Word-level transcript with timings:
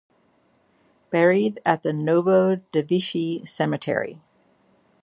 Buried 1.11 1.59
at 1.63 1.83
the 1.83 1.91
Novodevichy 1.91 3.47
Cemetery. 3.47 4.19